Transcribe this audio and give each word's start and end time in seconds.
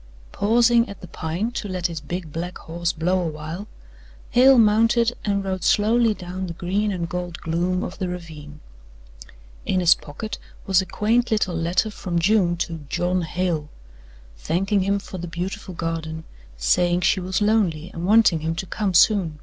XVIII 0.00 0.32
Pausing 0.32 0.88
at 0.88 1.02
the 1.02 1.08
Pine 1.08 1.50
to 1.52 1.68
let 1.68 1.88
his 1.88 2.00
big 2.00 2.32
black 2.32 2.56
horse 2.56 2.90
blow 2.90 3.20
a 3.20 3.26
while, 3.28 3.68
Hale 4.30 4.56
mounted 4.56 5.12
and 5.26 5.44
rode 5.44 5.62
slowly 5.62 6.14
down 6.14 6.46
the 6.46 6.54
green 6.54 6.90
and 6.90 7.06
gold 7.06 7.36
gloom 7.42 7.82
of 7.84 7.98
the 7.98 8.08
ravine. 8.08 8.60
In 9.66 9.80
his 9.80 9.94
pocket 9.94 10.38
was 10.66 10.80
a 10.80 10.86
quaint 10.86 11.30
little 11.30 11.54
letter 11.54 11.90
from 11.90 12.18
June 12.18 12.56
to 12.56 12.78
"John 12.88 13.20
Hail"; 13.20 13.68
thanking 14.38 14.84
him 14.84 14.98
for 15.00 15.18
the 15.18 15.28
beautiful 15.28 15.74
garden, 15.74 16.24
saying 16.56 17.02
she 17.02 17.20
was 17.20 17.42
lonely, 17.42 17.90
and 17.92 18.06
wanting 18.06 18.40
him 18.40 18.54
to 18.54 18.64
come 18.64 18.94
soon. 18.94 19.38